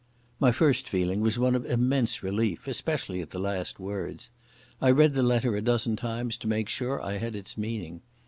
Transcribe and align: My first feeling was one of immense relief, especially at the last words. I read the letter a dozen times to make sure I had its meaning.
My 0.39 0.51
first 0.51 0.89
feeling 0.89 1.21
was 1.21 1.37
one 1.37 1.53
of 1.53 1.63
immense 1.63 2.23
relief, 2.23 2.65
especially 2.67 3.21
at 3.21 3.29
the 3.29 3.37
last 3.37 3.79
words. 3.79 4.31
I 4.81 4.89
read 4.89 5.13
the 5.13 5.21
letter 5.21 5.55
a 5.55 5.61
dozen 5.61 5.95
times 5.95 6.37
to 6.37 6.47
make 6.47 6.69
sure 6.69 6.99
I 6.99 7.19
had 7.19 7.35
its 7.35 7.55
meaning. 7.55 8.01